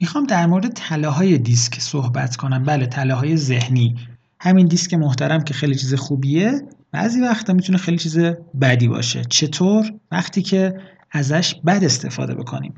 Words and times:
می‌خوام 0.00 0.24
در 0.24 0.46
مورد 0.46 0.72
طلاهای 0.72 1.38
دیسک 1.38 1.80
صحبت 1.80 2.36
کنم. 2.36 2.64
بله 2.64 2.86
بلاهای 2.86 3.36
ذهنی. 3.36 3.94
همین 4.40 4.66
دیسک 4.66 4.94
محترم 4.94 5.44
که 5.44 5.54
خیلی 5.54 5.74
چیز 5.74 5.94
خوبیه 5.94 6.62
بعضی 6.92 7.20
وقتا 7.20 7.52
می‌تونه 7.52 7.78
خیلی 7.78 7.98
چیز 7.98 8.18
بدی 8.60 8.88
باشه. 8.88 9.24
چطور؟ 9.24 9.92
وقتی 10.12 10.42
که 10.42 10.80
ازش 11.12 11.54
بد 11.54 11.84
استفاده 11.84 12.34
بکنیم. 12.34 12.74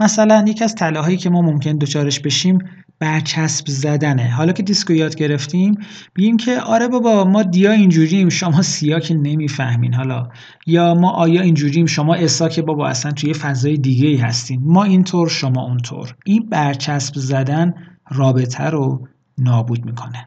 مثلا 0.00 0.44
یکی 0.48 0.64
از 0.64 0.74
بلاهایی 0.74 1.16
که 1.16 1.30
ما 1.30 1.42
ممکن 1.42 1.72
دچارش 1.72 2.20
بشیم 2.20 2.58
برچسب 2.98 3.64
زدنه. 3.68 4.30
حالا 4.30 4.52
که 4.52 4.62
دیسکو 4.62 4.92
یاد 4.92 5.14
گرفتیم 5.14 5.78
بگیم 6.16 6.36
که 6.36 6.60
آره 6.60 6.88
بابا 6.88 7.24
ما 7.24 7.42
D 7.42 7.57
ا 7.57 7.72
اینجوریم 7.72 8.28
شما 8.28 8.62
C 8.62 8.81
ا 8.81 9.00
که 9.00 9.14
نمی‌فهمین. 9.14 9.94
حالا 9.94 10.28
یا 10.66 10.94
ما 10.94 11.10
I 11.10 11.26
ا 11.26 11.42
اینجوریم 11.42 11.86
شما 11.86 12.14
S 12.14 12.31
ا 12.31 12.48
که 12.48 12.62
بابا 12.62 12.88
اصلا 12.88 13.12
توی 13.12 13.34
فضای 13.34 13.76
دیگه 13.76 14.08
ای 14.08 14.16
هستین. 14.16 14.60
ما 14.64 14.84
اینطور 14.84 15.28
شما 15.28 15.62
اونطور. 15.62 16.14
این 16.24 16.48
برچسب 16.48 17.14
زدن 17.16 17.74
رابطه 18.10 18.64
رو 18.64 19.08
نابود 19.38 19.84
می‌کنه. 19.84 20.26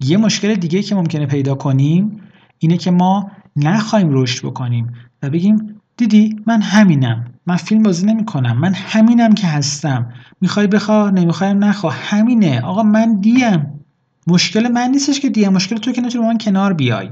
یه 0.00 0.16
مشکل 0.16 0.54
دیگه 0.54 0.82
که 0.82 0.94
ممکنه 0.94 1.26
پیدا 1.26 1.54
کنیم 1.54 2.20
اینه 2.58 2.76
که 2.76 2.90
ما 2.90 3.30
نخواهیم 3.56 4.08
رشد 4.10 4.46
بکنیم 4.46 4.92
و 5.22 5.30
بگیم 5.30 5.79
دیدی؟ 6.00 6.36
من 6.46 6.62
همینم. 6.62 7.24
من 7.46 7.56
فیلم 7.56 7.82
بازی 7.82 8.06
نمی 8.06 8.24
کنم 8.24 8.58
من 8.58 8.74
همینم 8.74 9.34
که 9.34 9.46
هستم. 9.46 10.12
می‌خوای 10.40 10.66
بخوا؟ 10.66 11.10
نمی‌خوایم 11.10 11.64
نخوا. 11.64 11.90
همینه. 11.90 12.60
آقا 12.60 12.82
من 12.82 13.20
دیم. 13.20 13.84
مشکل 14.26 14.68
من 14.68 14.90
نیستش 14.90 15.20
که 15.20 15.30
دیم. 15.30 15.48
مشکل 15.48 15.76
تو 15.76 15.92
که 15.92 16.00
نتونی 16.00 16.26
من 16.26 16.38
کنار 16.38 16.72
بیای. 16.72 17.10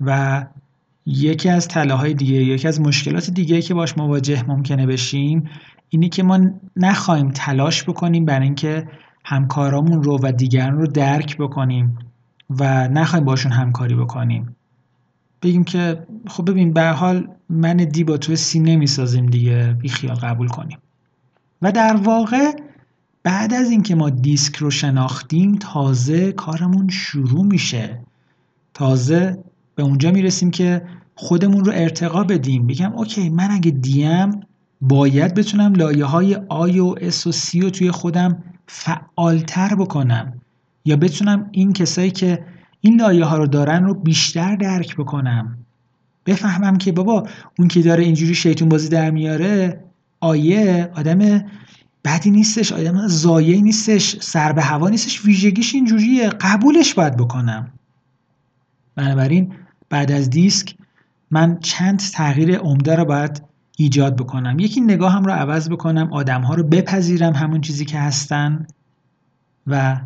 و 0.00 0.44
یکی 1.06 1.48
از 1.48 1.68
طلاهای 1.68 2.14
دیگه 2.14 2.34
یکی 2.34 2.68
از 2.68 2.80
مشکلات 2.80 3.30
دیگه 3.30 3.62
که 3.62 3.74
باش 3.74 3.98
مواجه 3.98 4.44
ممکنه 4.48 4.86
بشیم 4.86 5.50
اینه 5.88 6.08
که 6.08 6.22
ما 6.22 6.40
نخواهیم 6.76 7.30
تلاش 7.30 7.84
بکنیم 7.84 8.24
برای 8.24 8.44
اینکه 8.44 8.88
همکارامون 9.24 10.02
رو 10.02 10.18
و 10.22 10.32
دیگران 10.32 10.78
رو 10.78 10.86
درک 10.86 11.36
بکنیم 11.36 11.98
و 12.50 12.88
نخواهیم 12.88 13.24
باشون 13.24 13.52
همکاری 13.52 13.94
بکنیم. 13.94 14.56
بگیم 15.42 15.64
که 15.64 16.06
خب 16.26 16.50
ببین 16.50 16.72
به 16.72 16.88
حال 16.88 17.28
من 17.48 17.76
دی 17.76 18.04
با 18.04 18.16
تو 18.16 18.36
سی 18.36 18.58
نمی‌سازیم 18.58 19.26
دیگه 19.26 19.76
بی 19.80 19.88
خیال 19.88 20.14
قبول 20.14 20.48
کنیم. 20.48 20.78
و 21.62 21.72
در 21.72 21.96
واقع 21.96 22.52
بعد 23.22 23.54
از 23.54 23.70
اینکه 23.70 23.94
ما 23.94 24.10
دیسک 24.10 24.56
رو 24.56 24.70
شناختیم 24.70 25.56
تازه 25.56 26.32
کارمون 26.32 26.88
شروع 26.88 27.44
میشه. 27.44 28.00
تازه 28.74 29.38
به 29.74 29.82
اونجا 29.82 30.10
می‌رسیم 30.10 30.50
که 30.50 30.82
خودمون 31.14 31.64
رو 31.64 31.72
ارتقا 31.74 32.24
بدیم. 32.24 32.66
بگم 32.66 32.92
اوکی 32.92 33.30
من 33.30 33.50
اگه 33.50 33.70
D 33.70 34.05
م 34.05 34.40
باید 34.80 35.34
بتونم 35.34 35.74
لایه 35.74 36.04
های 36.04 36.34
I 36.48 36.78
و 36.78 36.94
S 37.00 37.26
و 37.26 37.32
C 37.32 37.60
رو 37.60 37.70
توی 37.70 37.90
خودم 37.90 38.42
فعالتر 38.66 39.74
بکنم. 39.74 40.40
یا 40.84 40.96
بتونم 40.96 41.48
این 41.52 41.72
کسایی 41.72 42.10
که 42.10 42.44
این 42.80 43.00
لایه 43.00 43.24
ها 43.24 43.36
رو 43.36 43.46
دارن 43.46 43.84
رو 43.84 43.94
بیشتر 43.94 44.56
درک 44.56 44.96
بکنم. 44.96 45.58
بفهمم 46.26 46.76
که 46.76 46.92
بابا 46.92 47.28
اون 47.58 47.68
که 47.68 47.82
داره 47.82 48.04
اینجوری 48.04 48.34
شیطون 48.34 48.68
بازی 48.68 48.88
در 48.88 49.10
میاره 49.10 49.84
I 50.20 50.55
ه 50.55 50.90
آدم 50.94 51.44
بدی 52.04 52.30
نیستش 52.30 52.72
آدم 52.72 53.06
ضایعی 53.06 53.60
نیستش 53.62 54.16
سر 54.20 54.52
به 54.52 54.62
هوا 54.62 54.88
نیستش 54.88 55.24
ویژگیش 55.24 55.74
اینجوریه 55.74 56.28
قبولش 56.28 56.94
باید 56.94 57.16
بکنم. 57.16 57.72
بنابراین 58.94 59.52
بعد 59.90 60.12
از 60.12 60.30
دیسک 60.30 60.74
من 61.30 61.58
چند 61.60 61.98
تغییر 61.98 62.58
عمده 62.58 62.94
رو 62.94 63.04
باید 63.04 63.42
ایجاد 63.76 64.16
بکنم. 64.16 64.58
یکی 64.58 64.80
نگاهم 64.80 65.24
رو 65.24 65.32
عوض 65.32 65.68
بکنم 65.68 66.12
آدم 66.12 66.42
ها 66.42 66.54
رو 66.54 66.62
بپذیرم 66.62 67.32
همون 67.32 67.60
چیزی 67.60 67.84
که 67.84 67.98
هستن 67.98 68.66
و 69.66 70.00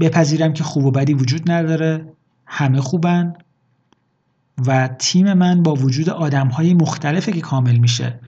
بپذیرم 0.00 0.52
که 0.52 0.64
خوب 0.64 0.84
و 0.84 0.90
بدی 0.90 1.14
وجود 1.14 1.50
نداره. 1.50 2.04
همه 2.46 2.80
خوبن. 2.80 3.34
و 4.66 4.88
تیم 4.88 5.32
من 5.32 5.62
با 5.62 5.74
وجود 5.74 6.10
آدم 6.10 6.48
های 6.48 6.74
مختلفه 6.74 7.32
که 7.32 7.40
کامل 7.40 7.76
میشه. 7.76 8.20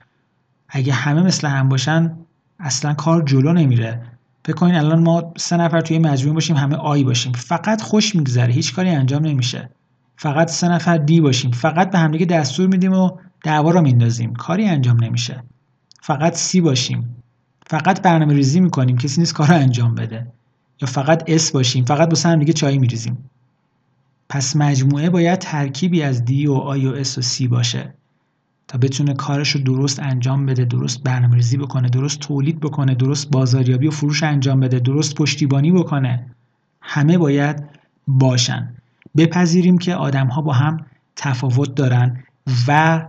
اگه 0.69 0.93
همه 0.93 1.23
مثل 1.23 1.47
هم 1.47 1.69
باشن 1.69 2.15
اصلا 2.59 2.93
کار 2.93 3.21
جلو 3.21 3.53
نمیره. 3.53 4.01
فکر 4.45 4.55
کنین 4.55 4.75
الان 4.75 5.03
ما 5.03 5.33
سه 5.37 5.57
نفر 5.57 5.81
توی 5.81 5.99
مجموعه 5.99 6.33
باشیم 6.33 6.55
همه 6.55 6.75
I 6.75 7.03
باشیم. 7.03 7.31
فقط 7.33 7.81
خوش 7.81 8.15
میگذره 8.15 8.53
هیچ 8.53 8.75
کاری 8.75 8.89
انجام 8.89 9.25
نمیشه. 9.25 9.69
فقط 10.17 10.49
سه 10.49 10.69
نفر 10.69 10.97
D 10.97 11.21
باشیم. 11.21 11.51
فقط 11.51 11.91
به 11.91 11.97
همدیگه 11.97 12.25
دستور 12.25 12.67
میدیم 12.67 12.93
و 12.93 13.11
دعوا 13.43 13.71
راه 13.71 13.81
میندازیم. 13.81 14.33
کاری 14.33 14.65
انجام 14.65 15.03
نمیشه. 15.03 15.43
فقط 16.01 16.33
C 16.33 16.61
باشیم. 16.61 17.15
فقط 17.67 18.01
برنامه 18.01 18.33
ریزی 18.33 18.59
می‌کنیم. 18.59 18.97
کسی 18.97 19.21
نیست 19.21 19.33
کار 19.33 19.47
رو 19.47 19.55
انجام 19.55 19.95
بده. 19.95 20.27
یا 20.81 20.87
فقط 20.87 21.23
S 21.27 21.51
باشیم؟ 21.51 21.85
فقط 21.85 22.09
با 22.09 22.29
هم 22.29 22.39
دیگه 22.39 22.53
چای 22.53 22.77
میریزیم. 22.77 23.17
پس 24.29 24.55
مجموعه 24.55 25.09
باید 25.09 25.39
ترکیبی 25.39 26.01
از 26.01 26.25
D 26.25 26.47
و 26.47 26.53
I 26.53 26.87
و 26.87 26.91
S 26.91 27.17
و 27.17 27.21
C 27.21 27.47
باشه 27.47 27.93
تا 28.67 28.77
بتونه 28.77 29.13
کارش 29.13 29.49
رو 29.49 29.61
درست 29.61 29.99
انجام 29.99 30.45
بده 30.45 30.65
درست 30.65 31.03
برنامه 31.03 31.35
ریزی 31.35 31.57
بکنه 31.57 31.89
درست 31.89 32.19
تولید 32.19 32.59
بکنه 32.59 32.95
درست 32.95 33.31
بازاریابی 33.31 33.87
و 33.87 33.91
فروش 33.91 34.23
انجام 34.23 34.59
بده 34.59 34.79
درست 34.79 35.15
پشتیبانی 35.15 35.71
بکنه. 35.71 36.25
همه 36.81 37.17
باید 37.17 37.63
باشن. 38.07 38.73
بپذیریم 39.17 39.77
که 39.77 39.95
آدم 39.95 40.27
ها 40.27 40.41
با 40.41 40.53
هم 40.53 40.85
تفاوت 41.15 41.75
دارن 41.75 42.23
و 42.67 43.01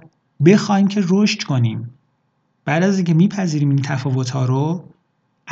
بخوایم 0.45 0.89
که 0.89 1.03
رشد 1.09 1.43
کنیم. 1.43 1.91
بعد 2.65 2.83
از 2.83 2.97
اینکه 2.97 3.15
میپذیریم 3.15 3.71
این 3.71 3.83
تفاوت 3.83 4.31
ها 4.31 4.45
رو 4.45 4.85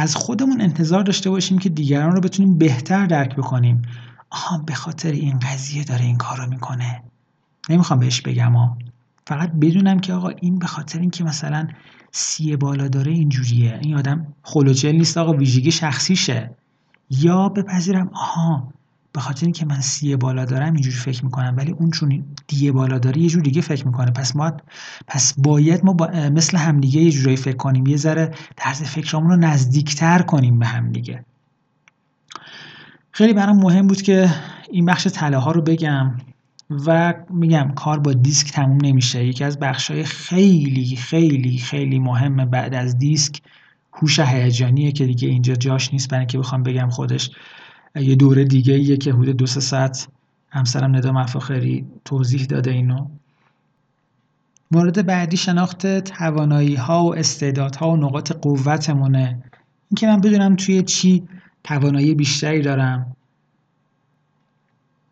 از 0.01 0.17
خودمون 0.17 0.61
انتظار 0.61 1.03
داشته 1.03 1.31
باشیم 1.31 1.59
که 1.59 1.69
دیگران 1.69 2.13
رو 2.13 2.21
بتونیم 2.21 2.59
بهتر 2.59 3.07
درک 3.07 3.37
بکنیم. 3.37 3.83
آها 4.31 4.59
به 4.59 4.75
خاطر 4.75 5.13
این 5.13 5.39
قضیه 5.39 5.85
داره 5.85 6.05
این 6.05 6.17
کار 6.17 6.39
رو 6.39 6.47
می‌کنه. 6.47 7.03
نمی‌خوام 7.69 8.01
بهش 8.01 8.21
بگم 8.21 8.53
ها 8.53 8.79
فقط 9.27 9.53
بدونم 9.53 9.99
که 9.99 10.13
آقا 10.13 10.29
این 10.29 10.59
به 10.59 10.67
خاطر 10.67 10.99
اینکه 10.99 11.25
مثلا 11.25 11.69
سی 12.13 12.57
بالا 12.57 12.89
داره 12.89 13.13
اینجوریه. 13.13 13.79
این 13.83 13.97
آدم 13.97 14.27
خلوچل 14.43 14.93
نیست 14.93 15.19
آقا 15.19 15.33
ویژگی 15.33 15.71
شخصیشه. 15.71 16.51
یا 17.11 17.49
بپذیرم 17.49 18.11
آها 18.15 18.73
به 19.19 19.23
خاطر 19.23 19.47
اینکه 19.47 19.67
من 19.67 19.81
سی 19.81 20.17
بالا 20.17 20.45
دارم 20.45 20.73
اینجوری 20.73 20.97
فکر 20.97 21.25
می‌کنم 21.25 21.55
ولی 21.57 21.73
اون 21.73 21.91
چون 21.91 22.25
دی 22.47 22.71
بالا 22.71 22.99
داره 22.99 23.19
یه 23.19 23.29
جور 23.29 23.43
دیگه 23.43 23.61
فکر 23.61 23.87
می‌کنه. 23.87 24.11
پس 24.11 24.37
ما 24.37 24.53
پس 25.07 25.35
باید 25.39 25.85
ما 25.85 25.93
با 25.93 26.07
مثل 26.07 26.57
همدیگه 26.57 27.01
یه 27.01 27.11
جورایی 27.11 27.37
فکر 27.37 27.57
کنیم. 27.57 27.87
یه 27.87 27.97
ذره 27.97 28.31
طرز 28.57 28.83
فکرمون 28.83 29.31
رو 29.31 29.37
نزدیکتر 29.37 30.23
کنیم 30.23 30.59
به 30.59 30.67
همدیگه. 30.67 31.25
خیلی 33.11 33.33
برام 33.33 33.57
مهم 33.57 33.87
بود 33.87 34.03
که 34.03 34.31
این 34.71 34.85
بخش 34.85 35.07
طلاها 35.07 35.45
ها 35.45 35.53
رو 35.53 35.63
بگم 35.63 36.17
و 36.87 37.15
میگم 37.31 37.73
کار 37.75 37.99
با 37.99 38.13
دیسک 38.13 38.53
تموم 38.53 38.79
نمیشه. 38.83 39.25
یکی 39.25 39.45
از 39.45 39.59
بخش 39.59 39.91
های 39.91 40.05
خیلی 40.05 40.97
خیلی 40.97 41.59
خیلی 41.59 41.99
مهم 41.99 42.37
بعد 42.37 42.75
از 42.75 42.99
دیسک 42.99 43.43
هوش 43.93 44.19
هیجانیه 44.19 44.93
که 44.93 45.07
دیگه 45.07 45.29
اینجا 45.29 45.55
جاش 45.55 45.93
نیست. 45.93 46.09
برای 46.09 46.21
اینکه 46.21 46.39
بخوام 46.39 46.63
بگم 46.63 46.91
خودش 46.91 47.31
یه 48.01 48.15
دوره 48.15 48.45
دیگه 48.45 48.79
یه 48.79 48.97
که 48.97 49.13
حدود 49.13 49.37
دو 49.37 49.47
سه 49.47 49.61
ساعت 49.61 50.09
همسرم 50.51 50.97
ندا 50.97 51.13
مفاخری 51.13 51.87
توضیح 52.05 52.45
داده 52.45 52.71
اینو. 52.71 53.07
مورد 54.71 55.07
بعدی 55.07 55.37
شناخت 55.37 55.99
توانایی 55.99 56.75
ها 56.75 57.05
و 57.05 57.17
استعدادها 57.17 57.91
و 57.91 57.97
نقاط 57.97 58.33
قوتمونه. 58.33 59.43
اینکه 59.91 60.07
من 60.07 60.21
بدونم 60.21 60.57
توی 60.57 60.83
چی 60.83 61.29
توانایی 61.65 62.15
بیشتری 62.15 62.63
دارم. 62.63 63.17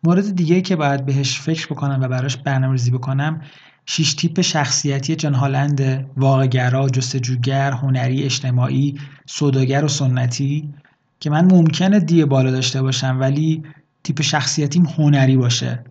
مورد 0.03 0.35
دیگه 0.35 0.61
که 0.61 0.75
باید 0.75 1.05
بهش 1.05 1.39
فکر 1.39 1.67
بکنم 1.67 1.99
و 2.01 2.07
براش 2.07 2.37
برنامه‌ریزی 2.37 2.91
بکنم 2.91 3.41
شش 3.85 4.13
تیپ 4.13 4.41
شخصیتی 4.41 5.15
جان 5.15 5.33
هالند 5.33 6.09
واقعگرا 6.17 6.89
جستجوگر 6.89 7.71
هنری 7.71 8.23
اجتماعی 8.23 8.99
سوداگر 9.25 9.85
و 9.85 9.87
سنتی. 9.87 10.73
که 11.19 11.29
من 11.29 11.45
ممکنه 11.51 11.99
دی 11.99 12.25
بالا 12.25 12.51
داشته 12.51 12.81
باشم 12.81 13.17
ولی 13.19 13.63
تیپ 14.03 14.21
شخصیتیم 14.21 14.85
هنری 14.85 15.37
باشه. 15.37 15.83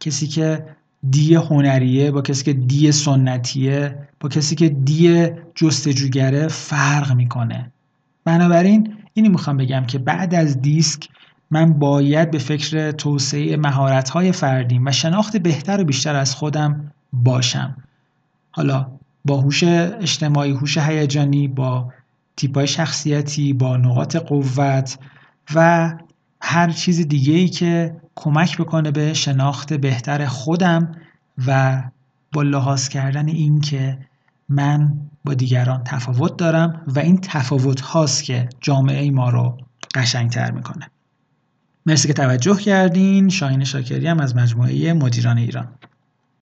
کسی 0.00 0.26
که 0.26 0.64
دی 1.10 1.34
هنریه 1.34 2.10
با 2.10 2.22
کسی 2.22 2.44
که 2.44 2.52
دی 2.52 2.92
سنتیه 2.92 4.08
با 4.20 4.28
کسی 4.28 4.54
که 4.54 4.68
دی 4.68 5.28
جستجوگره 5.54 6.48
فرق 6.48 7.12
می‌کنه. 7.12 7.72
بنابراین 8.24 8.94
اینی 9.14 9.28
می‌خوام 9.28 9.56
بگم 9.56 9.84
که 9.84 9.98
بعد 9.98 10.34
از 10.34 10.62
دیسک 10.62 11.08
من 11.50 11.72
باید 11.72 12.30
به 12.30 12.38
فکر 12.38 12.90
توسعه 12.90 13.56
مهارت‌های 13.56 14.32
فردیم 14.32 14.86
و 14.86 14.92
شناخت 14.92 15.36
بهتر 15.36 15.80
و 15.80 15.84
بیشتر 15.84 16.16
از 16.16 16.34
خودم 16.34 16.92
باشم. 17.12 17.76
حالا 18.50 18.86
با 19.24 19.40
هوش 19.40 19.64
اجتماعی 19.64 20.52
هوش 20.52 20.78
هیجانی 20.78 21.48
با 21.48 21.92
تیپای 22.38 22.66
شخصیتی 22.66 23.52
با 23.52 23.76
نقاط 23.76 24.16
قوت 24.16 24.98
و 25.54 25.94
هر 26.40 26.70
چیز 26.70 27.08
دیگه 27.08 27.34
ای 27.34 27.48
که 27.48 27.96
کمک 28.14 28.58
بکنه 28.58 28.90
به 28.90 29.14
شناخت 29.14 29.72
بهتر 29.72 30.26
خودم 30.26 30.92
و 31.46 31.82
با 32.32 32.42
لحاظ 32.42 32.88
کردن 32.88 33.28
این 33.28 33.60
که 33.60 33.98
من 34.48 34.92
با 35.24 35.34
دیگران 35.34 35.84
تفاوت 35.84 36.36
دارم 36.36 36.82
و 36.86 36.98
این 36.98 37.20
تفاوت 37.20 37.80
هاست 37.80 38.24
که 38.24 38.48
جامعه 38.60 39.10
ما 39.10 39.30
رو 39.30 39.58
قشنگتر 39.94 40.50
می‌کنه. 40.50 40.90
مرسی 41.86 42.08
که 42.08 42.14
توجه 42.14 42.56
کردین. 42.56 43.28
شاهین 43.28 43.64
شاکری 43.64 44.06
هم 44.06 44.20
از 44.20 44.36
مجموعه 44.36 44.92
مدیران 44.92 45.38
ایران. 45.38 45.68